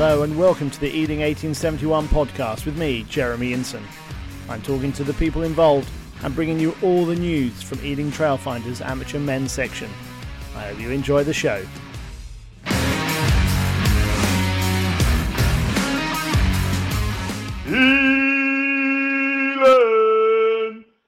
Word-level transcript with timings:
Hello 0.00 0.22
and 0.22 0.38
welcome 0.38 0.70
to 0.70 0.78
the 0.78 0.86
Ealing 0.86 1.18
1871 1.18 2.06
podcast 2.06 2.66
with 2.66 2.78
me, 2.78 3.02
Jeremy 3.08 3.50
Inson. 3.50 3.82
I'm 4.48 4.62
talking 4.62 4.92
to 4.92 5.02
the 5.02 5.12
people 5.14 5.42
involved 5.42 5.90
and 6.22 6.36
bringing 6.36 6.60
you 6.60 6.76
all 6.84 7.04
the 7.04 7.16
news 7.16 7.64
from 7.64 7.84
Ealing 7.84 8.12
Trailfinders 8.12 8.80
amateur 8.80 9.18
men's 9.18 9.50
section. 9.50 9.90
I 10.54 10.68
hope 10.68 10.78
you 10.78 10.92
enjoy 10.92 11.24
the 11.24 11.34
show. 11.34 11.64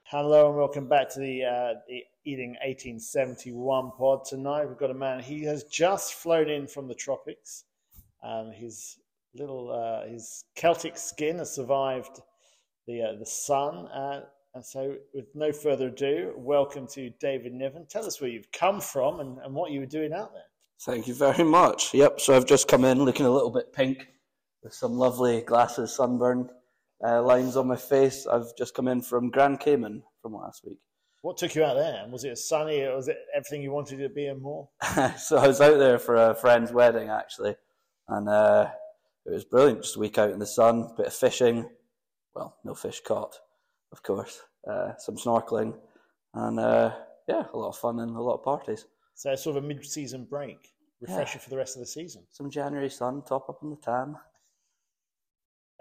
Hello 0.03 0.49
and 0.49 0.57
welcome 0.57 0.89
back 0.89 1.11
to 1.11 1.21
the, 1.21 1.45
uh, 1.45 1.75
the 1.87 2.03
Ealing 2.27 2.57
1871 2.65 3.93
pod. 3.97 4.25
Tonight 4.25 4.67
we've 4.67 4.77
got 4.77 4.91
a 4.91 4.95
man, 4.95 5.23
he 5.23 5.45
has 5.45 5.63
just 5.63 6.15
flown 6.15 6.51
in 6.51 6.67
from 6.67 6.89
the 6.89 6.95
tropics. 6.97 7.67
Um, 8.23 8.53
his 8.53 8.99
little, 9.35 9.71
uh, 9.71 10.09
his 10.11 10.45
Celtic 10.55 10.97
skin 10.97 11.39
has 11.39 11.55
survived 11.55 12.21
the, 12.87 13.03
uh, 13.03 13.19
the 13.19 13.27
sun. 13.27 13.87
Uh, 13.87 14.23
and 14.55 14.65
so, 14.65 14.97
with 15.15 15.27
no 15.35 15.53
further 15.53 15.89
ado, 15.89 16.35
welcome 16.37 16.87
to 16.89 17.11
David 17.21 17.53
Niven. 17.53 17.87
Tell 17.89 18.05
us 18.05 18.21
where 18.21 18.31
you've 18.31 18.51
come 18.53 18.81
from 18.81 19.21
and, 19.21 19.39
and 19.39 19.55
what 19.55 19.71
you 19.71 19.81
were 19.81 19.87
doing 19.87 20.13
out 20.13 20.33
there. 20.33 20.43
Thank 20.83 21.07
you 21.07 21.15
very 21.15 21.45
much. 21.45 21.95
Yep, 21.95 22.21
so 22.21 22.35
I've 22.35 22.47
just 22.47 22.67
come 22.67 22.85
in 22.85 23.05
looking 23.05 23.27
a 23.27 23.31
little 23.31 23.51
bit 23.51 23.73
pink 23.73 24.09
with 24.63 24.75
some 24.75 24.95
lovely 24.95 25.43
glasses 25.43 25.95
sunburn 25.95 26.49
uh, 27.05 27.23
lines 27.23 27.57
on 27.57 27.67
my 27.67 27.77
face. 27.77 28.27
I've 28.27 28.57
just 28.57 28.75
come 28.75 28.89
in 28.89 29.03
from 29.03 29.31
Grand 29.31 29.61
Cayman 29.61 30.03
from 30.21 30.35
last 30.35 30.65
week. 30.65 30.79
What 31.23 31.37
took 31.37 31.55
you 31.55 31.65
out 31.65 31.75
there? 31.75 32.07
Was 32.11 32.25
it 32.25 32.39
sunny 32.39 32.83
or 32.83 32.97
was 32.97 33.09
it 33.09 33.19
everything 33.35 33.63
you 33.63 33.71
wanted 33.71 34.01
it 34.01 34.09
to 34.09 34.15
be 34.15 34.27
and 34.27 34.41
more? 34.41 34.69
so 35.19 35.37
I 35.37 35.47
was 35.47 35.61
out 35.61 35.79
there 35.79 35.99
for 35.99 36.17
a 36.17 36.35
friend's 36.35 36.73
wedding 36.73 37.09
actually, 37.11 37.57
and 38.11 38.29
uh, 38.29 38.69
it 39.25 39.33
was 39.33 39.45
brilliant. 39.45 39.83
Just 39.83 39.97
a 39.97 40.01
week 40.01 40.19
out 40.19 40.31
in 40.31 40.39
the 40.39 40.47
sun, 40.47 40.91
bit 40.97 41.07
of 41.07 41.15
fishing. 41.15 41.69
Well, 42.35 42.57
no 42.65 42.75
fish 42.75 43.01
caught, 43.07 43.37
of 43.93 44.03
course. 44.03 44.41
Uh, 44.69 44.93
some 44.99 45.17
snorkeling, 45.17 45.75
and 46.35 46.61
uh, 46.61 46.95
yeah, 47.29 47.45
a 47.53 47.57
lot 47.57 47.71
of 47.71 47.79
fun 47.79 48.01
and 48.01 48.15
a 48.15 48.21
lot 48.21 48.35
of 48.35 48.45
parties. 48.45 48.85
So, 49.15 49.35
sort 49.37 49.57
of 49.57 49.65
a 49.65 49.67
mid 49.67 49.85
season 49.87 50.25
break, 50.25 50.69
refresher 51.01 51.39
yeah. 51.39 51.43
for 51.43 51.51
the 51.51 51.57
rest 51.57 51.77
of 51.77 51.81
the 51.81 51.87
season. 51.87 52.23
Some 52.31 52.51
January 52.51 52.91
sun, 52.91 53.23
top 53.23 53.49
up 53.49 53.63
on 53.63 53.71
the 53.71 53.77
tan. 53.77 54.17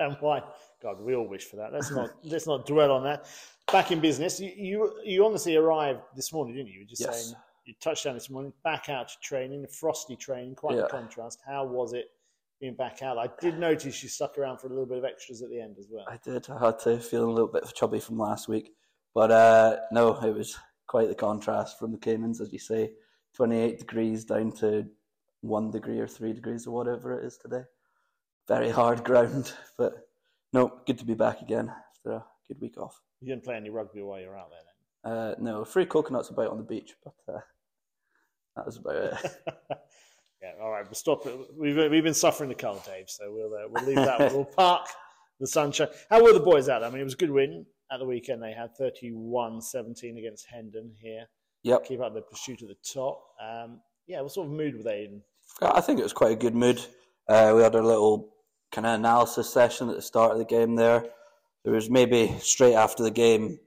And 0.02 0.16
why? 0.22 0.42
God, 0.82 1.02
we 1.02 1.14
all 1.14 1.28
wish 1.28 1.44
for 1.44 1.58
that. 1.58 1.74
Let's 1.74 1.92
not 1.92 2.12
let's 2.24 2.48
not 2.48 2.66
dwell 2.66 2.90
on 2.94 3.04
that. 3.04 3.26
Back 3.70 3.92
in 3.92 4.00
business, 4.00 4.40
you 4.40 4.54
you, 4.56 5.00
you 5.04 5.26
honestly 5.26 5.58
arrived 5.58 6.00
this 6.16 6.32
morning, 6.32 6.56
didn't 6.56 6.70
you? 6.70 6.76
You 6.76 6.80
were 6.86 6.90
just 6.90 7.02
yes. 7.02 7.26
saying 7.26 7.36
you 7.66 7.76
touched 7.80 8.06
down 8.06 8.16
this 8.16 8.30
morning, 8.30 8.52
back 8.64 8.90
out 8.90 9.10
to 9.10 9.16
training, 9.22 9.68
frosty 9.68 10.16
training, 10.16 10.56
quite 10.56 10.78
yeah. 10.78 10.86
a 10.86 10.90
contrast. 10.90 11.40
How 11.46 11.66
was 11.66 11.94
it 11.94 12.12
being 12.60 12.76
back 12.76 13.02
out? 13.02 13.18
I 13.18 13.30
did 13.40 13.60
notice 13.60 14.02
you 14.04 14.10
stuck 14.10 14.38
around 14.38 14.60
for 14.60 14.68
a 14.68 14.70
little 14.72 14.86
bit 14.86 14.98
of 14.98 15.06
extras 15.06 15.42
at 15.42 15.50
the 15.50 15.62
end 15.62 15.78
as 15.80 15.88
well. 15.90 16.06
I 16.08 16.20
did. 16.24 16.50
I 16.50 16.66
had 16.66 16.80
to 16.80 17.00
feel 17.00 17.26
a 17.26 17.32
little 17.32 17.48
bit 17.48 17.64
chubby 17.74 18.00
from 18.00 18.18
last 18.18 18.48
week, 18.48 18.72
but 19.14 19.32
uh, 19.32 19.78
no, 19.92 20.20
it 20.22 20.36
was 20.36 20.58
quite 20.88 21.08
the 21.08 21.16
contrast 21.16 21.80
from 21.80 21.92
the 21.92 21.98
Caymans, 21.98 22.42
as 22.42 22.52
you 22.52 22.60
say, 22.60 22.92
twenty 23.34 23.58
eight 23.58 23.80
degrees 23.80 24.26
down 24.26 24.52
to 24.58 24.88
one 25.42 25.72
degree 25.72 26.00
or 26.00 26.08
three 26.08 26.34
degrees 26.34 26.68
or 26.68 26.72
whatever 26.72 27.18
it 27.18 27.26
is 27.26 27.38
today 27.38 27.64
very 28.50 28.70
hard 28.70 29.06
ground. 29.06 29.54
But 29.78 30.10
no, 30.52 30.82
good 30.86 30.98
to 30.98 31.06
be 31.06 31.14
back 31.14 31.42
again 31.42 31.72
after 31.90 32.18
a 32.18 32.26
good 32.50 32.60
week 32.60 32.78
off. 32.78 33.00
You 33.22 33.30
didn't 33.30 33.46
play 33.46 33.56
any 33.56 33.70
rugby 33.70 34.02
while 34.02 34.20
you 34.20 34.28
were 34.28 34.38
out 34.38 34.50
there 34.50 34.60
then? 34.66 35.18
Uh, 35.18 35.36
no, 35.40 35.64
free 35.64 35.86
coconuts 35.86 36.30
about 36.30 36.52
on 36.52 36.58
the 36.58 36.64
beach, 36.64 36.96
but 37.02 37.14
uh, 37.34 37.40
that 38.58 38.66
was 38.66 38.76
about 38.76 38.96
it. 38.96 39.16
yeah, 40.42 40.52
all 40.62 40.72
right, 40.72 40.86
we'll 40.86 40.94
stop 40.94 41.26
it. 41.26 41.38
We've, 41.56 41.76
we've 41.92 42.04
been 42.04 42.14
suffering 42.14 42.50
the 42.50 42.56
cold, 42.56 42.82
Dave, 42.86 43.10
so 43.10 43.26
we'll, 43.32 43.54
uh, 43.54 43.68
we'll 43.70 43.86
leave 43.86 43.96
that. 43.96 44.32
we'll 44.34 44.46
park 44.46 44.88
the 45.40 45.48
sunshine. 45.48 45.90
How 46.10 46.24
were 46.24 46.34
the 46.34 46.40
boys 46.40 46.70
out? 46.70 46.84
I 46.84 46.90
mean, 46.90 47.02
it 47.02 47.06
was 47.06 47.14
a 47.14 47.18
good 47.18 47.32
win 47.32 47.66
at 47.92 48.00
the 48.00 48.06
weekend. 48.06 48.42
They 48.42 48.54
had 48.54 48.76
31 48.78 49.62
17 49.62 50.18
against 50.18 50.46
Hendon 50.48 50.94
here. 51.02 51.26
Yep. 51.64 51.86
Keep 51.86 52.02
up 52.02 52.14
the 52.14 52.22
pursuit 52.22 52.62
at 52.62 52.70
the 52.70 52.76
top. 52.94 53.22
Um, 53.42 53.82
yeah, 54.08 54.22
what 54.22 54.32
sort 54.32 54.48
of 54.48 54.54
mood 54.54 54.78
were 54.78 54.84
they 54.84 55.06
in? 55.06 55.22
I 55.62 55.82
think 55.82 56.00
it 56.00 56.04
was 56.04 56.14
quite 56.14 56.32
a 56.32 56.38
good 56.38 56.56
mood. 56.56 56.80
Uh, 57.28 57.54
we 57.56 57.62
had 57.62 57.76
our 57.76 57.84
little 57.84 58.34
kind 58.72 58.88
of 58.88 59.00
analysis 59.00 59.52
session 59.52 59.90
at 59.90 59.96
the 59.96 60.02
start 60.02 60.32
of 60.32 60.38
the 60.38 60.46
game 60.46 60.76
there. 60.76 61.06
There 61.64 61.74
was 61.74 61.90
maybe 61.90 62.36
straight 62.40 62.76
after 62.76 63.04
the 63.04 63.12
game, 63.12 63.60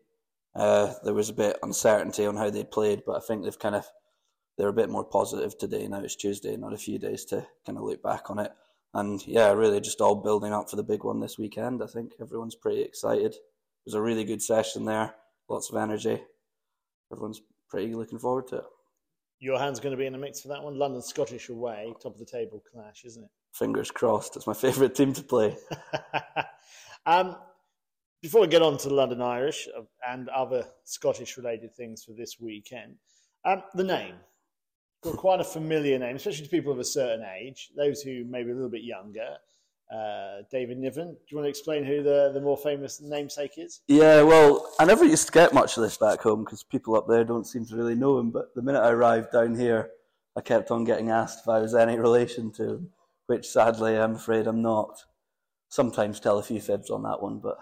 uh, 0.54 0.94
there 1.04 1.14
was 1.14 1.28
a 1.28 1.34
bit 1.34 1.58
uncertainty 1.62 2.26
on 2.26 2.36
how 2.36 2.50
they 2.50 2.64
played, 2.64 3.02
but 3.06 3.16
I 3.16 3.20
think 3.20 3.44
they've 3.44 3.58
kind 3.58 3.74
of 3.74 3.86
they're 4.56 4.68
a 4.68 4.72
bit 4.72 4.90
more 4.90 5.04
positive 5.04 5.56
today. 5.56 5.86
Now 5.88 6.00
it's 6.00 6.16
Tuesday, 6.16 6.56
not 6.56 6.72
a 6.72 6.78
few 6.78 6.98
days 6.98 7.24
to 7.26 7.46
kind 7.66 7.78
of 7.78 7.84
look 7.84 8.02
back 8.02 8.30
on 8.30 8.38
it. 8.38 8.52
And 8.94 9.26
yeah, 9.26 9.52
really 9.52 9.80
just 9.80 10.00
all 10.00 10.16
building 10.16 10.52
up 10.52 10.68
for 10.68 10.76
the 10.76 10.82
big 10.82 11.04
one 11.04 11.20
this 11.20 11.38
weekend. 11.38 11.82
I 11.82 11.86
think 11.86 12.12
everyone's 12.20 12.54
pretty 12.54 12.82
excited. 12.82 13.32
It 13.32 13.86
was 13.86 13.94
a 13.94 14.02
really 14.02 14.24
good 14.24 14.42
session 14.42 14.84
there, 14.84 15.14
lots 15.48 15.70
of 15.70 15.76
energy. 15.76 16.22
Everyone's 17.10 17.40
pretty 17.68 17.94
looking 17.94 18.18
forward 18.18 18.48
to 18.48 18.56
it. 18.56 18.64
Your 19.40 19.58
hand's 19.58 19.80
going 19.80 19.92
to 19.92 19.98
be 19.98 20.06
in 20.06 20.12
the 20.12 20.18
mix 20.18 20.40
for 20.40 20.48
that 20.48 20.62
one. 20.62 20.78
London 20.78 21.02
Scottish 21.02 21.48
away, 21.48 21.92
top 22.00 22.12
of 22.14 22.18
the 22.18 22.26
table 22.26 22.62
clash, 22.72 23.04
isn't 23.04 23.24
it? 23.24 23.30
fingers 23.52 23.90
crossed. 23.90 24.36
It's 24.36 24.46
my 24.46 24.54
favourite 24.54 24.94
team 24.94 25.12
to 25.12 25.22
play. 25.22 25.56
um, 27.06 27.36
before 28.20 28.42
we 28.42 28.46
get 28.46 28.62
on 28.62 28.78
to 28.78 28.88
the 28.88 28.94
London 28.94 29.20
Irish 29.20 29.68
and 30.08 30.28
other 30.28 30.64
Scottish 30.84 31.36
related 31.36 31.74
things 31.74 32.04
for 32.04 32.12
this 32.12 32.36
weekend, 32.40 32.96
um, 33.44 33.62
the 33.74 33.84
name. 33.84 34.14
Got 35.02 35.16
quite 35.16 35.40
a 35.40 35.44
familiar 35.44 35.98
name, 35.98 36.16
especially 36.16 36.44
to 36.44 36.50
people 36.50 36.72
of 36.72 36.78
a 36.78 36.84
certain 36.84 37.24
age, 37.38 37.70
those 37.76 38.02
who 38.02 38.24
may 38.24 38.42
be 38.42 38.50
a 38.50 38.54
little 38.54 38.70
bit 38.70 38.82
younger. 38.82 39.36
Uh, 39.92 40.42
David 40.50 40.78
Niven. 40.78 41.12
Do 41.12 41.20
you 41.28 41.36
want 41.36 41.44
to 41.44 41.50
explain 41.50 41.84
who 41.84 42.02
the, 42.02 42.30
the 42.32 42.40
more 42.40 42.56
famous 42.56 43.00
namesake 43.02 43.58
is? 43.58 43.82
Yeah, 43.88 44.22
well, 44.22 44.72
I 44.80 44.86
never 44.86 45.04
used 45.04 45.26
to 45.26 45.32
get 45.32 45.52
much 45.52 45.76
of 45.76 45.82
this 45.82 45.98
back 45.98 46.20
home 46.20 46.44
because 46.44 46.62
people 46.62 46.96
up 46.96 47.06
there 47.08 47.24
don't 47.24 47.46
seem 47.46 47.66
to 47.66 47.76
really 47.76 47.94
know 47.94 48.18
him. 48.18 48.30
But 48.30 48.54
the 48.54 48.62
minute 48.62 48.80
I 48.80 48.90
arrived 48.90 49.32
down 49.32 49.54
here, 49.54 49.90
I 50.34 50.40
kept 50.40 50.70
on 50.70 50.84
getting 50.84 51.10
asked 51.10 51.40
if 51.42 51.48
I 51.48 51.58
was 51.58 51.74
any 51.74 51.98
relation 51.98 52.50
to 52.52 52.70
him 52.70 52.90
which 53.26 53.48
sadly 53.48 53.96
I'm 53.96 54.14
afraid 54.14 54.46
I'm 54.46 54.62
not. 54.62 55.02
Sometimes 55.68 56.20
tell 56.20 56.38
a 56.38 56.42
few 56.42 56.60
fibs 56.60 56.90
on 56.90 57.02
that 57.04 57.22
one, 57.22 57.38
but 57.38 57.56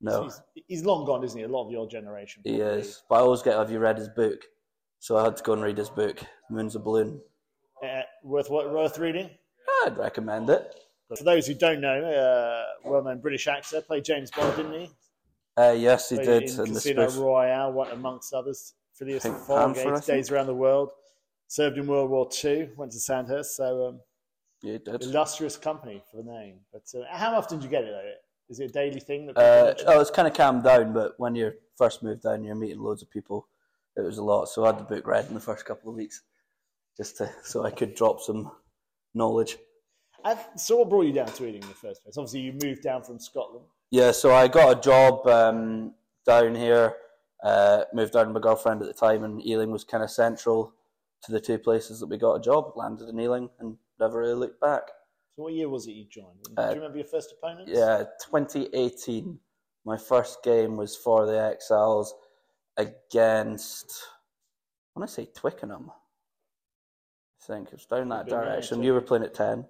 no. 0.00 0.24
He's, 0.24 0.40
he's 0.66 0.84
long 0.84 1.06
gone, 1.06 1.24
isn't 1.24 1.38
he? 1.38 1.44
A 1.44 1.48
lot 1.48 1.66
of 1.66 1.72
your 1.72 1.88
generation. 1.88 2.42
Probably. 2.42 2.60
He 2.60 2.66
is. 2.66 3.02
But 3.08 3.16
I 3.16 3.18
always 3.20 3.42
get, 3.42 3.56
have 3.56 3.70
you 3.70 3.78
read 3.78 3.96
his 3.96 4.08
book? 4.08 4.44
So 5.00 5.16
I 5.16 5.24
had 5.24 5.36
to 5.36 5.42
go 5.42 5.52
and 5.52 5.62
read 5.62 5.78
his 5.78 5.90
book, 5.90 6.20
Moon's 6.50 6.76
a 6.76 6.78
Balloon. 6.78 7.20
Uh, 7.82 8.02
worth 8.22 8.50
what? 8.50 8.70
Worth 8.72 8.98
reading? 8.98 9.30
I'd 9.84 9.96
recommend 9.96 10.50
it. 10.50 10.74
For 11.16 11.24
those 11.24 11.46
who 11.46 11.54
don't 11.54 11.80
know, 11.80 12.04
uh, 12.04 12.90
well-known 12.90 13.20
British 13.20 13.46
actor 13.46 13.80
played 13.80 14.04
James 14.04 14.30
Bond, 14.30 14.56
didn't 14.56 14.72
he? 14.72 14.90
Uh, 15.56 15.72
yes, 15.72 16.10
he 16.10 16.16
played 16.16 16.46
did. 16.46 16.50
In, 16.50 16.66
in 16.66 16.74
Casino 16.74 17.08
Royale, 17.10 17.72
one 17.72 17.90
amongst 17.90 18.34
others. 18.34 18.74
Fogg, 19.46 19.78
Eight 19.78 20.02
Days 20.06 20.30
Around 20.30 20.48
the 20.48 20.54
World. 20.54 20.90
Served 21.46 21.78
in 21.78 21.86
World 21.86 22.10
War 22.10 22.28
Two. 22.28 22.68
Went 22.76 22.92
to 22.92 22.98
Sandhurst. 22.98 23.56
So 23.56 23.86
um, 23.86 24.00
yeah, 24.62 24.78
did. 24.84 25.02
Illustrious 25.02 25.56
company 25.56 26.02
for 26.10 26.16
the 26.16 26.30
name. 26.30 26.56
But 26.72 26.82
uh, 26.94 27.04
how 27.10 27.34
often 27.36 27.58
do 27.58 27.64
you 27.64 27.70
get 27.70 27.84
it? 27.84 27.92
Though? 27.92 28.12
Is 28.50 28.60
it 28.60 28.70
a 28.70 28.72
daily 28.72 28.98
thing? 29.00 29.30
Uh, 29.36 29.74
oh, 29.86 30.00
it's 30.00 30.10
kind 30.10 30.26
of 30.26 30.34
calmed 30.34 30.64
down, 30.64 30.92
but 30.92 31.14
when 31.18 31.36
you 31.36 31.52
first 31.76 32.02
moved 32.02 32.24
down, 32.24 32.42
you're 32.42 32.56
meeting 32.56 32.80
loads 32.80 33.02
of 33.02 33.10
people. 33.10 33.46
It 33.98 34.04
was 34.04 34.18
a 34.18 34.22
lot, 34.22 34.46
so 34.46 34.62
I 34.62 34.68
had 34.68 34.78
the 34.78 34.84
book 34.84 35.06
read 35.08 35.26
in 35.26 35.34
the 35.34 35.40
first 35.40 35.64
couple 35.64 35.90
of 35.90 35.96
weeks, 35.96 36.22
just 36.96 37.16
to, 37.16 37.28
so 37.42 37.64
I 37.64 37.72
could 37.72 37.96
drop 37.96 38.20
some 38.20 38.52
knowledge. 39.12 39.58
And 40.24 40.38
so, 40.56 40.76
what 40.76 40.88
brought 40.88 41.06
you 41.06 41.12
down 41.12 41.26
to 41.26 41.42
Ealing 41.42 41.62
in 41.62 41.68
the 41.68 41.74
first 41.74 42.04
place? 42.04 42.16
Obviously, 42.16 42.40
you 42.40 42.52
moved 42.62 42.82
down 42.82 43.02
from 43.02 43.18
Scotland. 43.18 43.64
Yeah, 43.90 44.12
so 44.12 44.32
I 44.32 44.46
got 44.46 44.78
a 44.78 44.80
job 44.80 45.26
um, 45.26 45.94
down 46.24 46.54
here. 46.54 46.94
Uh, 47.42 47.84
moved 47.92 48.12
down 48.12 48.26
with 48.26 48.34
my 48.34 48.40
girlfriend 48.40 48.82
at 48.82 48.88
the 48.88 48.94
time, 48.94 49.24
and 49.24 49.44
Ealing 49.44 49.72
was 49.72 49.82
kind 49.82 50.04
of 50.04 50.10
central 50.10 50.72
to 51.24 51.32
the 51.32 51.40
two 51.40 51.58
places 51.58 51.98
that 51.98 52.06
we 52.06 52.18
got 52.18 52.34
a 52.34 52.40
job. 52.40 52.72
Landed 52.76 53.08
in 53.08 53.18
Ealing 53.18 53.48
and 53.58 53.76
never 53.98 54.20
really 54.20 54.34
looked 54.34 54.60
back. 54.60 54.82
So 55.34 55.42
what 55.42 55.54
year 55.54 55.68
was 55.68 55.86
it 55.86 55.92
you 55.92 56.04
joined? 56.10 56.44
Do 56.44 56.62
uh, 56.62 56.68
you 56.68 56.74
remember 56.76 56.98
your 56.98 57.06
first 57.06 57.34
opponent? 57.36 57.68
Yeah, 57.68 58.04
2018. 58.24 59.38
My 59.84 59.96
first 59.96 60.42
game 60.42 60.76
was 60.76 60.96
for 60.96 61.26
the 61.26 61.40
Exiles 61.40 62.14
against, 62.78 63.92
I 64.96 65.00
want 65.00 65.08
to 65.10 65.14
say 65.14 65.28
Twickenham. 65.34 65.90
I 65.90 67.46
think 67.46 67.68
it 67.68 67.74
was 67.74 67.86
down 67.86 68.08
that 68.08 68.28
direction. 68.28 68.82
You 68.82 68.94
were 68.94 69.00
playing 69.00 69.24
at 69.24 69.34
10. 69.34 69.66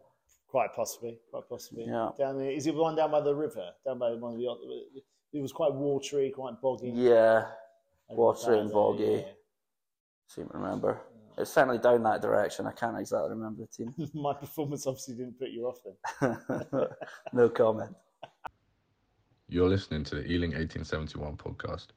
Quite 0.49 0.75
possibly, 0.75 1.19
quite 1.31 1.49
possibly. 1.49 1.85
Yeah. 1.87 2.11
Down 2.19 2.39
there, 2.39 2.51
is 2.51 2.67
it 2.67 2.75
the 2.75 2.81
one 2.81 2.97
down 2.97 3.11
by 3.11 3.21
the 3.21 3.35
river? 3.35 3.71
Down 3.85 3.99
by 3.99 4.11
one 4.13 4.35
of 4.35 4.39
the. 4.39 5.01
It 5.33 5.43
was 5.43 5.53
quite 5.53 5.75
watery, 5.75 6.31
quite 6.31 6.55
boggy. 6.63 6.91
Yeah, 6.95 7.47
watery 8.09 8.61
and 8.61 8.73
boggy. 8.73 9.25
Yeah. 9.27 9.33
Seem 10.29 10.49
to 10.49 10.57
remember. 10.57 11.03
It's 11.37 11.53
certainly 11.53 11.79
down 11.79 12.03
that 12.05 12.23
direction. 12.23 12.67
I 12.67 12.73
can't 12.73 12.99
exactly 12.99 13.31
remember 13.31 13.63
the 13.63 13.85
team. 13.85 14.11
My 14.15 14.35
performance 14.35 14.87
obviously 14.87 15.17
didn't 15.17 15.39
put 15.39 15.51
you 15.51 15.67
off 15.67 15.79
then. 16.21 16.39
no 17.33 17.49
comment. 17.49 17.95
You're 19.49 19.69
listening 19.69 20.05
to 20.05 20.17
the 20.17 20.25
Ealing 20.25 20.51
1871 20.51 21.37
podcast. 21.37 21.89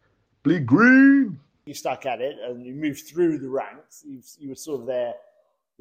Bleed 0.43 0.65
green! 0.65 1.39
You 1.65 1.73
stuck 1.73 2.05
at 2.05 2.21
it 2.21 2.37
and 2.43 2.65
you 2.65 2.73
moved 2.73 3.07
through 3.07 3.37
the 3.37 3.49
ranks. 3.49 4.03
You, 4.05 4.21
you 4.39 4.49
were 4.49 4.55
sort 4.55 4.81
of 4.81 4.87
there 4.87 5.13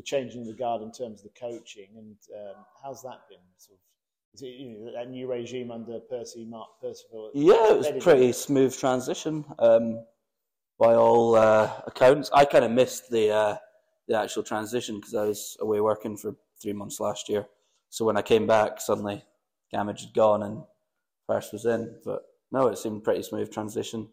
you're 0.00 0.20
changing 0.20 0.46
the 0.46 0.54
guard 0.54 0.80
in 0.80 0.90
terms 0.90 1.20
of 1.20 1.24
the 1.24 1.38
coaching, 1.38 1.88
and 1.96 2.16
um, 2.34 2.64
how's 2.82 3.02
that 3.02 3.20
been? 3.28 3.38
Sort 3.58 3.76
of, 3.76 4.34
is 4.34 4.42
it 4.42 4.58
you 4.58 4.70
know, 4.70 4.92
that 4.92 5.10
new 5.10 5.26
regime 5.26 5.70
under 5.70 5.98
Percy 6.00 6.46
Mark 6.46 6.68
Percival? 6.80 7.30
Yeah, 7.34 7.72
it 7.72 7.76
was 7.76 7.86
bedded 7.86 8.02
pretty 8.02 8.26
in? 8.28 8.32
smooth 8.32 8.78
transition 8.78 9.44
um, 9.58 10.02
by 10.78 10.94
all 10.94 11.34
uh, 11.34 11.70
accounts. 11.86 12.30
I 12.32 12.46
kind 12.46 12.64
of 12.64 12.70
missed 12.70 13.10
the 13.10 13.30
uh, 13.30 13.56
the 14.08 14.18
actual 14.18 14.42
transition 14.42 14.96
because 14.96 15.14
I 15.14 15.24
was 15.24 15.58
away 15.60 15.80
working 15.80 16.16
for 16.16 16.34
three 16.62 16.72
months 16.72 16.98
last 16.98 17.28
year. 17.28 17.46
So 17.90 18.06
when 18.06 18.16
I 18.16 18.22
came 18.22 18.46
back, 18.46 18.80
suddenly 18.80 19.22
Gamage 19.74 20.00
had 20.00 20.14
gone 20.14 20.42
and 20.42 20.62
First 21.26 21.52
was 21.52 21.66
in. 21.66 21.94
But 22.04 22.22
no, 22.50 22.68
it 22.68 22.78
seemed 22.78 23.04
pretty 23.04 23.22
smooth 23.22 23.52
transition. 23.52 24.08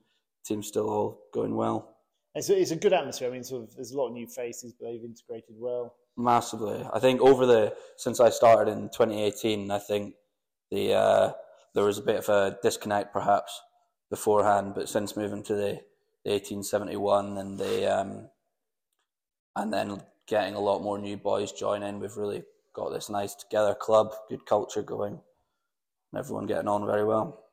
Team's 0.47 0.67
still 0.67 0.89
all 0.89 1.21
going 1.33 1.55
well. 1.55 1.97
It's 2.35 2.49
a, 2.49 2.59
it's 2.59 2.71
a 2.71 2.75
good 2.75 2.94
atmosphere. 2.94 3.27
I 3.27 3.31
mean, 3.31 3.44
sort 3.44 3.63
of, 3.63 3.75
there's 3.75 3.91
a 3.91 3.97
lot 3.97 4.07
of 4.07 4.13
new 4.13 4.27
faces, 4.27 4.73
but 4.73 4.88
they've 4.88 5.03
integrated 5.03 5.55
well. 5.57 5.95
Massively. 6.15 6.85
I 6.94 6.99
think 6.99 7.21
over 7.21 7.45
the 7.45 7.75
since 7.97 8.19
I 8.19 8.29
started 8.29 8.71
in 8.71 8.89
2018, 8.89 9.71
I 9.71 9.79
think 9.79 10.15
the 10.71 10.94
uh, 10.94 11.31
there 11.73 11.83
was 11.83 11.97
a 11.97 12.03
bit 12.03 12.17
of 12.17 12.29
a 12.29 12.57
disconnect 12.61 13.13
perhaps 13.13 13.59
beforehand, 14.09 14.73
but 14.75 14.89
since 14.89 15.17
moving 15.17 15.44
to 15.44 15.53
the, 15.53 15.81
the 16.25 16.31
1871 16.31 17.38
and 17.38 17.59
the 17.59 17.99
um, 17.99 18.29
and 19.55 19.73
then 19.73 20.01
getting 20.27 20.53
a 20.53 20.59
lot 20.59 20.81
more 20.81 20.97
new 20.97 21.17
boys 21.17 21.51
joining, 21.51 21.99
we've 21.99 22.17
really 22.17 22.44
got 22.73 22.89
this 22.89 23.09
nice 23.09 23.33
together 23.35 23.73
club, 23.73 24.13
good 24.29 24.45
culture 24.45 24.83
going, 24.83 25.19
and 26.11 26.19
everyone 26.19 26.45
getting 26.45 26.67
on 26.67 26.85
very 26.85 27.03
well. 27.03 27.44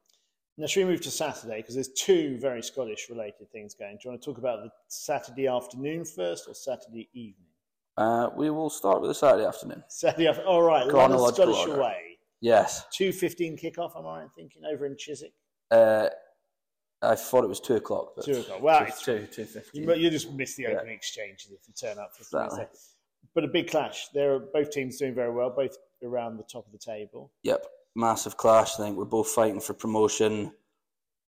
Now, 0.56 0.66
should 0.66 0.86
we 0.86 0.92
move 0.92 1.00
to 1.02 1.10
Saturday? 1.10 1.56
Because 1.56 1.74
there's 1.74 1.88
two 1.88 2.38
very 2.38 2.62
Scottish 2.62 3.08
related 3.10 3.50
things 3.50 3.74
going. 3.74 3.94
Do 3.96 4.00
you 4.04 4.10
want 4.10 4.22
to 4.22 4.26
talk 4.26 4.38
about 4.38 4.62
the 4.62 4.70
Saturday 4.86 5.48
afternoon 5.48 6.04
first 6.04 6.46
or 6.48 6.54
Saturday 6.54 7.08
evening? 7.12 7.48
Uh, 7.96 8.30
we 8.36 8.50
will 8.50 8.70
start 8.70 9.00
with 9.00 9.10
the 9.10 9.14
Saturday 9.14 9.46
afternoon. 9.46 9.82
Saturday 9.88 10.28
afternoon. 10.28 10.48
All 10.48 10.62
right, 10.62 10.86
London 10.86 11.18
Scottish 11.18 11.56
order. 11.56 11.80
away. 11.80 12.18
Yes, 12.40 12.84
2.15 12.98 13.60
kickoff, 13.60 13.96
am 13.98 14.06
I 14.06 14.20
right 14.20 14.28
thinking, 14.36 14.62
over 14.70 14.84
in 14.86 14.96
Chiswick? 14.96 15.32
uh, 15.70 16.08
I 17.02 17.14
thought 17.16 17.44
it 17.44 17.48
was 17.48 17.60
two 17.60 17.74
o'clock. 17.76 18.12
But 18.16 18.24
Two 18.24 18.40
o'clock. 18.40 18.62
Well, 18.62 18.78
two, 18.78 18.84
it's- 18.84 19.02
two, 19.04 19.26
two 19.26 19.44
fifteen. 19.44 19.82
You, 19.82 19.94
you 19.94 20.10
just 20.10 20.30
miss 20.32 20.54
the 20.56 20.62
Yeah. 20.64 20.70
opening 20.70 20.94
exchanges 20.94 21.50
if 21.50 21.60
you 21.68 21.74
turn 21.74 21.98
up 21.98 22.14
for 22.16 22.22
Exactly. 22.22 22.66
But 23.34 23.44
a 23.44 23.48
big 23.48 23.68
clash. 23.70 24.08
They're 24.14 24.38
both 24.38 24.70
teams 24.70 24.96
doing 24.98 25.14
very 25.14 25.30
well, 25.30 25.50
both 25.50 25.76
around 26.02 26.36
the 26.38 26.44
top 26.44 26.64
of 26.66 26.72
the 26.72 26.78
table. 26.78 27.30
Yep, 27.42 27.66
massive 27.94 28.36
clash. 28.36 28.78
I 28.78 28.84
think 28.84 28.96
we're 28.96 29.04
both 29.04 29.28
fighting 29.28 29.60
for 29.60 29.74
promotion. 29.74 30.52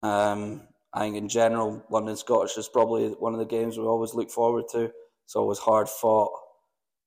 Um, 0.03 0.63
I 0.93 1.01
think 1.01 1.17
in 1.17 1.29
general, 1.29 1.85
London 1.91 2.17
Scottish 2.17 2.57
is 2.57 2.69
probably 2.69 3.09
one 3.09 3.33
of 3.33 3.39
the 3.39 3.45
games 3.47 3.77
we 3.77 3.85
always 3.85 4.15
look 4.15 4.31
forward 4.31 4.65
to. 4.73 4.91
It's 5.25 5.37
always 5.37 5.59
hard 5.59 5.89
fought, 5.89 6.33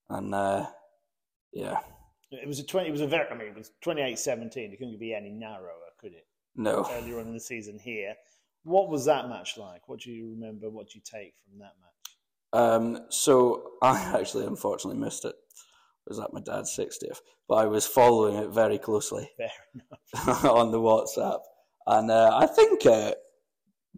and 0.09 0.35
uh, 0.35 0.67
yeah, 1.53 1.79
It 2.31 2.47
was 2.47 2.59
a 2.59 2.63
twenty. 2.63 2.89
It 2.89 2.91
was 2.91 3.01
a 3.01 3.07
very. 3.07 3.27
I 3.29 3.35
mean, 3.35 3.47
it 3.47 3.55
was 3.55 3.71
28-17. 3.83 4.57
It 4.73 4.77
couldn't 4.77 4.99
be 4.99 5.13
any 5.13 5.31
narrower, 5.31 5.71
could 5.99 6.13
it? 6.13 6.27
no. 6.55 6.85
Earlier 6.91 7.19
on 7.19 7.27
in 7.27 7.33
the 7.33 7.39
season 7.39 7.79
here, 7.79 8.15
what 8.63 8.89
was 8.89 9.05
that 9.05 9.29
match 9.29 9.57
like? 9.57 9.87
What 9.87 10.01
do 10.01 10.11
you 10.11 10.31
remember? 10.31 10.69
What 10.69 10.89
do 10.89 10.97
you 10.97 11.01
take 11.03 11.33
from 11.47 11.59
that 11.59 11.73
match? 11.81 12.61
Um, 12.61 13.05
so 13.09 13.71
I 13.81 13.97
actually 14.19 14.45
unfortunately 14.45 14.99
missed 14.99 15.25
it. 15.25 15.35
Was 16.09 16.19
at 16.19 16.33
my 16.33 16.41
dad's 16.41 16.71
sixtieth, 16.71 17.21
but 17.47 17.55
I 17.55 17.65
was 17.65 17.85
following 17.85 18.35
it 18.35 18.49
very 18.49 18.79
closely. 18.79 19.29
On 20.43 20.71
the 20.71 20.79
WhatsApp. 20.79 21.39
And 21.85 22.09
uh, 22.09 22.31
I 22.35 22.47
think, 22.47 22.85
uh, 22.85 23.13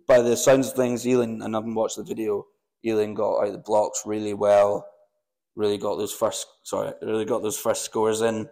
by 0.07 0.21
the 0.21 0.35
sounds 0.35 0.69
of 0.69 0.73
things, 0.75 1.07
Ealing, 1.07 1.41
and 1.41 1.55
I 1.55 1.59
haven't 1.59 1.75
watched 1.75 1.97
the 1.97 2.03
video, 2.03 2.45
Ealing 2.85 3.13
got 3.13 3.45
out 3.45 3.51
the 3.53 3.57
blocks 3.57 4.03
really 4.05 4.33
well, 4.33 4.85
really 5.55 5.77
got 5.77 5.97
those 5.97 6.13
first, 6.13 6.47
sorry, 6.63 6.93
really 7.01 7.25
got 7.25 7.43
those 7.43 7.57
first 7.57 7.83
scores 7.83 8.21
in. 8.21 8.49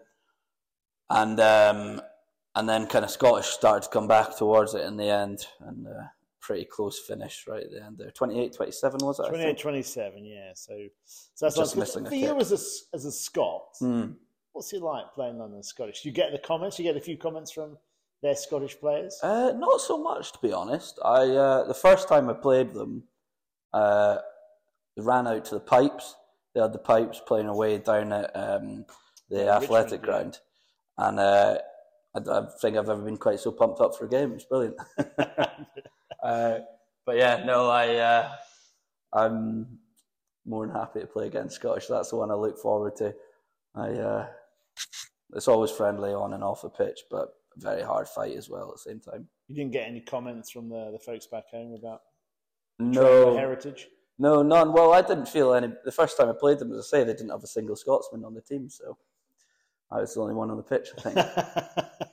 And 1.10 1.40
um, 1.40 2.02
and 2.56 2.68
then 2.68 2.88
kind 2.88 3.06
of 3.06 3.12
Scottish 3.12 3.48
started 3.48 3.84
to 3.84 3.90
come 3.90 4.08
back 4.08 4.38
towards 4.38 4.74
it 4.74 4.86
in 4.86 4.98
the 4.98 5.10
end, 5.10 5.46
and 5.62 5.88
uh, 5.88 6.08
pretty 6.50 6.66
close 6.66 6.98
finish 6.98 7.46
right 7.48 7.62
at 7.62 7.70
the 7.70 7.86
end 7.86 7.96
there. 8.00 8.10
28 8.10 8.54
27 8.54 9.06
was 9.06 9.20
it? 9.20 9.26
I 9.26 9.30
28 9.30 9.46
think? 9.46 9.60
27, 9.60 10.26
yeah. 10.26 10.52
So, 10.56 10.88
so 11.06 11.46
that's 11.46 11.56
Just 11.56 11.78
missing 11.78 12.08
a 12.08 12.10
for 12.10 12.16
you 12.16 12.36
as 12.40 12.52
a, 12.52 12.96
as 12.96 13.06
a 13.06 13.12
Scot, 13.12 13.66
Hmm. 13.78 14.14
what's 14.54 14.74
it 14.74 14.82
like 14.82 15.14
playing 15.14 15.38
London 15.38 15.62
Scottish? 15.62 16.02
Do 16.02 16.10
you 16.10 16.16
get 16.16 16.32
the 16.32 16.40
comments? 16.40 16.80
You 16.80 16.86
get 16.86 16.98
a 16.98 17.02
few 17.02 17.18
comments 17.18 17.52
from 17.52 17.78
their 18.24 18.36
Scottish 18.36 18.80
players? 18.80 19.20
Uh, 19.22 19.52
not 19.58 19.80
so 19.80 20.02
much, 20.02 20.32
to 20.32 20.40
be 20.42 20.52
honest. 20.52 20.98
I 21.06 21.28
uh, 21.28 21.68
the 21.68 21.76
first 21.76 22.08
time 22.10 22.28
I 22.32 22.34
played 22.34 22.74
them, 22.74 23.04
uh, 23.72 24.18
they 24.98 25.04
ran 25.04 25.28
out 25.28 25.46
to 25.46 25.54
the 25.54 25.62
pipes. 25.62 26.16
They 26.56 26.62
had 26.62 26.74
the 26.74 26.80
pipes 26.80 27.22
playing 27.28 27.46
away 27.46 27.78
down 27.78 28.12
at 28.12 28.36
um, 28.36 28.88
the 29.30 29.50
athletic 29.52 30.02
Richmond, 30.02 30.02
yeah. 30.02 30.10
ground, 30.10 30.40
and 30.98 31.20
uh, 31.20 31.58
I 32.16 32.20
don't 32.22 32.60
think 32.60 32.76
I've 32.76 32.90
ever 32.90 33.04
been 33.04 33.18
quite 33.18 33.40
so 33.40 33.52
pumped 33.52 33.82
up 33.82 33.96
for 33.96 34.06
a 34.06 34.10
game. 34.10 34.34
It's 34.34 34.46
brilliant. 34.46 34.78
uh, 36.24 36.60
but 37.06 37.18
yeah, 37.18 37.44
no, 37.46 37.70
I 37.70 37.96
uh, 37.96 38.32
I'm 39.14 39.80
more 40.46 40.66
than 40.66 40.76
happy 40.76 41.00
to 41.02 41.08
play 41.08 41.28
against 41.28 41.56
Scottish. 41.56 41.88
That's 41.88 42.10
the 42.10 42.16
one 42.18 42.32
I 42.32 42.36
look 42.36 42.58
forward 42.58 42.96
to. 42.98 43.14
I 43.76 43.90
uh, 43.92 44.28
it's 45.36 45.48
always 45.48 45.72
friendly 45.72 46.12
on 46.12 46.34
and 46.34 46.44
off 46.44 46.62
the 46.62 46.70
pitch, 46.70 47.02
but 47.12 47.30
a 47.56 47.60
very 47.60 47.82
hard 47.84 48.08
fight 48.08 48.36
as 48.36 48.50
well 48.50 48.70
at 48.70 48.76
the 48.76 48.90
same 48.92 49.00
time. 49.00 49.28
you 49.48 49.56
didn't 49.56 49.72
get 49.72 49.88
any 49.88 50.02
comments 50.02 50.50
from 50.52 50.70
the, 50.70 50.92
the 50.92 51.00
folks 51.00 51.28
back 51.28 51.46
home 51.52 51.74
about 51.78 52.02
No, 52.80 53.36
heritage? 53.36 53.88
no, 54.18 54.42
none. 54.42 54.74
Well, 54.74 54.94
I 54.94 55.02
didn't 55.02 55.28
feel 55.28 55.54
any. 55.54 55.70
The 55.86 55.92
first 55.92 56.18
time 56.18 56.30
I 56.30 56.34
played 56.40 56.60
them, 56.60 56.72
as 56.72 56.80
I 56.80 56.98
say, 57.00 57.04
they 57.04 57.14
didn't 57.14 57.30
have 57.30 57.44
a 57.44 57.48
single 57.48 57.76
Scotsman 57.76 58.24
on 58.26 58.34
the 58.34 58.42
team, 58.42 58.70
so 58.70 58.98
I 59.92 60.02
was 60.02 60.14
the 60.14 60.22
only 60.22 60.36
one 60.36 60.50
on 60.52 60.58
the 60.58 60.64
pitch. 60.64 60.90
I 60.98 61.02
think. 61.02 62.02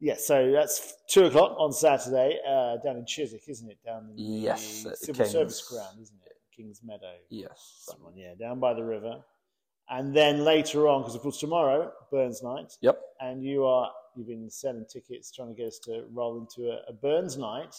yeah, 0.00 0.14
so 0.16 0.50
that's 0.50 0.94
two 1.08 1.24
o'clock 1.26 1.56
on 1.58 1.72
Saturday 1.72 2.38
uh, 2.48 2.76
down 2.84 2.96
in 2.96 3.04
Chiswick, 3.06 3.42
isn't 3.48 3.70
it? 3.70 3.78
Down 3.84 4.08
in 4.10 4.14
Yes, 4.16 4.82
the 4.84 4.90
at 4.90 4.98
civil 4.98 5.24
King's. 5.24 5.32
service 5.32 5.68
ground, 5.68 5.98
isn't 6.00 6.20
it? 6.26 6.32
King's 6.56 6.80
Meadow. 6.84 7.14
yes. 7.28 7.84
That 7.88 8.00
one, 8.02 8.16
yeah, 8.16 8.34
down 8.38 8.60
by 8.60 8.74
the 8.74 8.84
river. 8.84 9.22
And 9.88 10.14
then 10.14 10.44
later 10.44 10.86
on, 10.88 11.00
because 11.02 11.14
of 11.16 11.22
course 11.22 11.38
tomorrow, 11.38 11.90
Burns 12.10 12.42
night, 12.42 12.76
Yep. 12.80 13.00
and 13.20 13.42
you 13.42 13.64
are 13.64 13.90
you've 14.16 14.26
been 14.28 14.50
selling 14.50 14.84
tickets, 14.92 15.30
trying 15.32 15.48
to 15.48 15.54
get 15.54 15.66
us 15.68 15.78
to 15.80 16.04
roll 16.12 16.38
into 16.38 16.70
a, 16.70 16.80
a 16.88 16.92
Burns 16.92 17.36
night, 17.36 17.74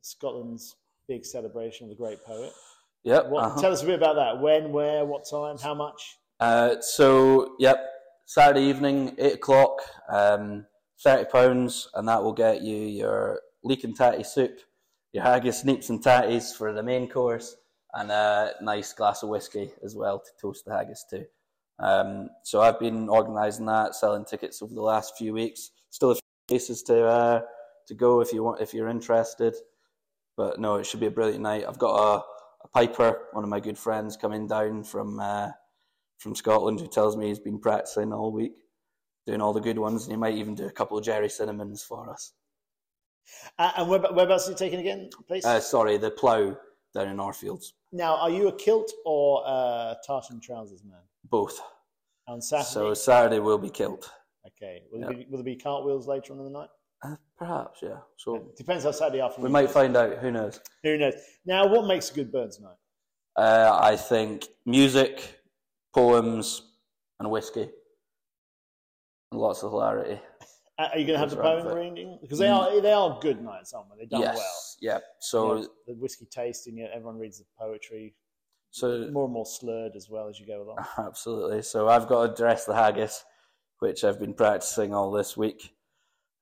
Scotland's 0.00 0.76
big 1.08 1.24
celebration 1.24 1.84
of 1.84 1.90
the 1.90 1.96
great 1.96 2.22
poet. 2.24 2.52
Yep. 3.04 3.26
What, 3.26 3.44
uh-huh. 3.44 3.60
Tell 3.60 3.72
us 3.72 3.82
a 3.82 3.86
bit 3.86 3.96
about 3.96 4.16
that. 4.16 4.40
When, 4.40 4.72
where, 4.72 5.04
what 5.04 5.28
time, 5.28 5.58
how 5.58 5.74
much? 5.74 6.16
Uh, 6.40 6.80
so, 6.80 7.54
yep, 7.58 7.78
Saturday 8.26 8.62
evening, 8.66 9.14
8 9.18 9.34
o'clock, 9.34 9.82
um, 10.08 10.66
£30, 11.04 11.86
and 11.94 12.08
that 12.08 12.22
will 12.22 12.32
get 12.32 12.62
you 12.62 12.76
your 12.76 13.40
leek 13.62 13.84
and 13.84 13.96
tatty 13.96 14.24
soup, 14.24 14.60
your 15.12 15.22
haggis, 15.22 15.64
neeps 15.64 15.90
and 15.90 16.02
tatties 16.02 16.54
for 16.54 16.72
the 16.72 16.82
main 16.82 17.08
course, 17.08 17.56
and 17.94 18.10
a 18.10 18.52
nice 18.60 18.92
glass 18.92 19.22
of 19.22 19.28
whiskey 19.28 19.70
as 19.84 19.94
well 19.94 20.18
to 20.18 20.30
toast 20.40 20.64
the 20.64 20.72
haggis 20.72 21.04
to. 21.10 21.24
Um, 21.78 22.28
so 22.42 22.60
I've 22.60 22.78
been 22.78 23.08
organising 23.08 23.66
that, 23.66 23.94
selling 23.94 24.24
tickets 24.24 24.62
over 24.62 24.74
the 24.74 24.82
last 24.82 25.16
few 25.16 25.32
weeks. 25.32 25.70
Still 25.90 26.12
a 26.12 26.14
few 26.14 26.20
places 26.48 26.82
to 26.84 27.04
uh, 27.04 27.40
to 27.88 27.94
go 27.94 28.20
if 28.20 28.32
you 28.32 28.42
want, 28.42 28.60
if 28.60 28.72
you're 28.72 28.88
interested. 28.88 29.54
But 30.36 30.58
no, 30.58 30.76
it 30.76 30.86
should 30.86 31.00
be 31.00 31.06
a 31.06 31.10
brilliant 31.10 31.42
night. 31.42 31.64
I've 31.66 31.78
got 31.78 31.94
a, 31.94 32.24
a 32.64 32.68
piper, 32.68 33.28
one 33.32 33.44
of 33.44 33.50
my 33.50 33.60
good 33.60 33.78
friends, 33.78 34.16
coming 34.16 34.46
down 34.46 34.84
from 34.84 35.20
uh, 35.20 35.50
from 36.18 36.34
Scotland 36.34 36.80
who 36.80 36.88
tells 36.88 37.16
me 37.16 37.28
he's 37.28 37.38
been 37.38 37.58
practicing 37.58 38.12
all 38.12 38.32
week, 38.32 38.54
doing 39.26 39.40
all 39.40 39.52
the 39.52 39.60
good 39.60 39.78
ones, 39.78 40.04
and 40.04 40.12
he 40.12 40.16
might 40.16 40.34
even 40.34 40.54
do 40.54 40.66
a 40.66 40.70
couple 40.70 40.98
of 40.98 41.04
Gerry 41.04 41.28
Cinnamons 41.28 41.82
for 41.82 42.10
us. 42.10 42.32
Uh, 43.58 43.72
and 43.78 43.88
where, 43.88 44.00
whereabouts 44.00 44.48
are 44.48 44.52
you 44.52 44.56
taking 44.56 44.80
again, 44.80 45.08
please? 45.26 45.44
Uh, 45.44 45.60
sorry, 45.60 45.96
the 45.96 46.10
plough 46.10 46.56
down 46.94 47.08
in 47.08 47.16
Northfields. 47.16 47.74
now, 47.92 48.16
are 48.16 48.30
you 48.30 48.48
a 48.48 48.52
kilt 48.52 48.92
or 49.04 49.42
a 49.46 49.96
tartan 50.06 50.40
trousers 50.40 50.84
man? 50.84 51.00
Both. 51.30 51.60
On 52.28 52.40
Saturday? 52.40 52.68
So 52.70 52.94
Saturday 52.94 53.38
will 53.38 53.58
be 53.58 53.70
kilt. 53.70 54.10
okay. 54.46 54.82
Will, 54.92 55.00
there 55.00 55.10
be, 55.10 55.26
will 55.28 55.38
there 55.38 55.44
be 55.44 55.56
cartwheels 55.56 56.06
later 56.06 56.32
on 56.32 56.38
in 56.40 56.44
the 56.44 56.50
night? 56.50 56.68
Uh, 57.04 57.16
perhaps, 57.36 57.80
yeah. 57.82 57.98
So 58.16 58.36
it 58.36 58.56
Depends 58.56 58.84
how 58.84 58.92
Saturday 58.92 59.20
afternoon 59.20 59.44
we 59.48 59.52
might 59.52 59.66
goes. 59.66 59.74
find 59.74 59.96
out. 59.96 60.18
Who 60.18 60.30
knows? 60.30 60.60
Who 60.84 60.96
knows? 60.96 61.14
Now, 61.44 61.66
what 61.66 61.86
makes 61.86 62.10
a 62.10 62.14
good 62.14 62.30
Burns 62.32 62.60
night? 62.60 62.76
Uh, 63.36 63.78
I 63.82 63.96
think 63.96 64.46
music, 64.64 65.40
poems, 65.94 66.62
and 67.20 67.30
whiskey, 67.30 67.68
lots 69.36 69.62
of 69.62 69.70
hilarity. 69.70 70.20
Are 70.76 70.98
you 70.98 71.06
going 71.06 71.14
to 71.14 71.18
have 71.18 71.30
the 71.30 71.36
poem 71.36 71.76
reading? 71.76 72.18
Because 72.20 72.38
they 72.38 72.48
are 72.48 72.80
they 72.80 72.92
are 72.92 73.18
good 73.20 73.40
nights, 73.40 73.72
aren't 73.72 73.90
they? 73.90 73.98
They've 74.00 74.10
done 74.10 74.22
yes. 74.22 74.36
well. 74.36 74.54
Yeah. 74.80 74.98
So 75.20 75.54
You 75.54 75.60
know, 75.62 75.68
the 75.86 75.94
whiskey 75.94 76.26
tasting, 76.28 76.80
everyone 76.92 77.18
reads 77.18 77.38
the 77.38 77.44
poetry. 77.56 78.16
so 78.70 79.08
More 79.12 79.24
and 79.24 79.32
more 79.32 79.46
slurred 79.46 79.92
as 79.94 80.10
well 80.10 80.28
as 80.28 80.40
you 80.40 80.46
go 80.46 80.62
along. 80.62 80.78
Absolutely. 80.98 81.62
So 81.62 81.88
I've 81.88 82.08
got 82.08 82.26
to 82.26 82.34
dress 82.34 82.64
the 82.64 82.74
haggis, 82.74 83.24
which 83.78 84.02
I've 84.02 84.18
been 84.18 84.34
practicing 84.34 84.92
all 84.92 85.12
this 85.12 85.36
week. 85.36 85.74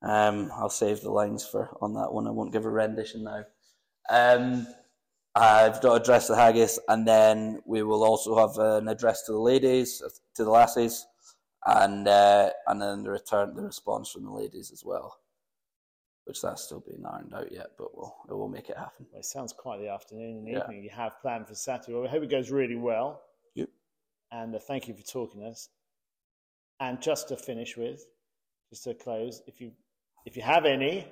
Um, 0.01 0.51
I'll 0.55 0.69
save 0.69 1.01
the 1.01 1.11
lines 1.11 1.45
for 1.45 1.69
on 1.79 1.93
that 1.93 2.11
one. 2.11 2.27
I 2.27 2.31
won't 2.31 2.51
give 2.51 2.65
a 2.65 2.69
rendition 2.69 3.23
now. 3.23 3.43
Um, 4.09 4.67
I've 5.35 5.81
got 5.81 6.01
address 6.01 6.27
to 6.27 6.33
the 6.33 6.39
haggis, 6.39 6.79
and 6.87 7.07
then 7.07 7.61
we 7.65 7.83
will 7.83 8.03
also 8.03 8.35
have 8.35 8.57
an 8.57 8.87
address 8.87 9.23
to 9.23 9.31
the 9.31 9.39
ladies, 9.39 10.01
to 10.35 10.43
the 10.43 10.49
lassies, 10.49 11.05
and 11.65 12.07
uh, 12.07 12.49
and 12.67 12.81
then 12.81 13.03
the 13.03 13.09
return, 13.11 13.55
the 13.55 13.63
response 13.63 14.11
from 14.11 14.23
the 14.25 14.31
ladies 14.31 14.71
as 14.71 14.83
well, 14.83 15.17
which 16.25 16.41
that's 16.41 16.63
still 16.63 16.81
being 16.81 17.03
ironed 17.05 17.33
out 17.33 17.51
yet, 17.51 17.71
but 17.77 17.95
we'll 17.95 18.15
we'll 18.27 18.47
make 18.49 18.69
it 18.69 18.77
happen. 18.77 19.05
Well, 19.11 19.19
it 19.19 19.25
sounds 19.25 19.53
quite 19.53 19.79
the 19.79 19.89
afternoon 19.89 20.37
and 20.39 20.47
Yeah. 20.47 20.63
evening 20.63 20.83
you 20.83 20.89
have 20.89 21.19
planned 21.21 21.47
for 21.47 21.55
Saturday. 21.55 21.93
Well, 21.93 22.01
we 22.03 22.09
hope 22.09 22.23
it 22.23 22.29
goes 22.31 22.51
really 22.51 22.75
well. 22.75 23.21
Yep. 23.55 23.69
And 24.31 24.55
uh, 24.55 24.59
thank 24.59 24.87
you 24.87 24.93
for 24.93 25.03
talking 25.03 25.41
to 25.41 25.47
us. 25.47 25.69
And 26.79 27.01
just 27.01 27.29
to 27.29 27.37
finish 27.37 27.77
with, 27.77 28.05
just 28.69 28.83
to 28.85 28.93
close, 28.93 29.41
if 29.47 29.61
you 29.61 29.71
if 30.25 30.35
you 30.35 30.41
have 30.41 30.65
any, 30.65 31.07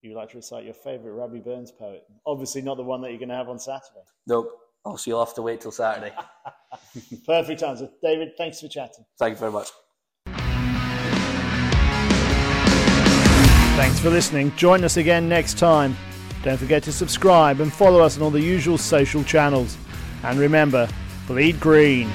you'd 0.00 0.14
like 0.16 0.30
to 0.30 0.36
recite 0.36 0.64
your 0.64 0.74
favourite 0.74 1.14
Robbie 1.14 1.40
Burns 1.40 1.70
poet. 1.72 2.04
Obviously, 2.26 2.62
not 2.62 2.76
the 2.76 2.82
one 2.84 3.00
that 3.02 3.10
you're 3.10 3.18
going 3.18 3.28
to 3.30 3.34
have 3.34 3.48
on 3.48 3.58
Saturday. 3.58 4.04
Nope. 4.26 4.58
Oh, 4.86 4.96
so 4.96 5.10
you'll 5.10 5.24
have 5.24 5.34
to 5.34 5.42
wait 5.42 5.60
till 5.62 5.70
Saturday. 5.72 6.14
Perfect 7.26 7.62
answer, 7.62 7.88
David. 8.02 8.32
Thanks 8.36 8.60
for 8.60 8.68
chatting. 8.68 9.04
Thank 9.18 9.34
you 9.34 9.40
very 9.40 9.52
much. 9.52 9.68
Thanks 13.76 13.98
for 13.98 14.10
listening. 14.10 14.54
Join 14.56 14.84
us 14.84 14.96
again 14.96 15.28
next 15.28 15.58
time. 15.58 15.96
Don't 16.44 16.58
forget 16.58 16.82
to 16.84 16.92
subscribe 16.92 17.60
and 17.60 17.72
follow 17.72 18.00
us 18.00 18.16
on 18.16 18.22
all 18.22 18.30
the 18.30 18.40
usual 18.40 18.78
social 18.78 19.24
channels. 19.24 19.76
And 20.22 20.38
remember, 20.38 20.88
bleed 21.26 21.58
green. 21.58 22.08